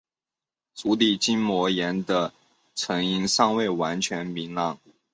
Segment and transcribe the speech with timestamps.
[0.73, 2.33] 足底筋膜炎的
[2.73, 4.79] 成因尚未完全明朗。